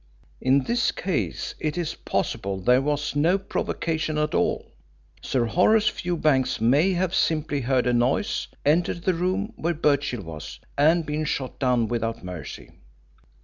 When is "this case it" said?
0.63-1.77